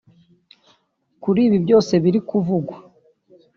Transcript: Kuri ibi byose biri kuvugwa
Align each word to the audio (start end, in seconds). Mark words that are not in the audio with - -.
Kuri 1.23 1.39
ibi 1.47 1.57
byose 1.65 1.93
biri 2.03 2.19
kuvugwa 2.29 2.77